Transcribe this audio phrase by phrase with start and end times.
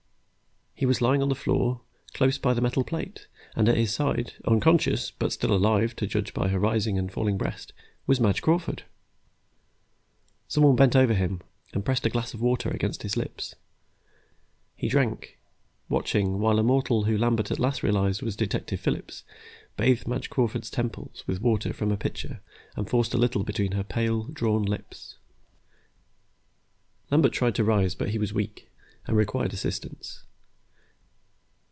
[0.73, 1.81] He was lying on the floor,
[2.15, 6.33] close by the metal plate, and at his side, unconscious but still alive to judge
[6.33, 7.71] by her rising and falling breast,
[8.07, 8.81] was Madge Crawford.
[10.47, 11.41] Someone bent over him,
[11.71, 13.53] and pressed a glass of water against his lips.
[14.75, 15.37] He drank,
[15.87, 19.23] watching while a mortal whom Lambert at last realized was Detective Phillips
[19.77, 22.41] bathed Madge Crawford's temples with water from a pitcher
[22.75, 25.17] and forced a little between her pale, drawn lips.
[27.11, 28.67] Lambert tried to rise, but he was weak,
[29.05, 30.23] and required assistance.